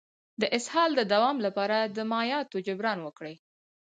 [0.41, 3.35] د اسهال د دوام لپاره د مایعاتو جبران وکړئ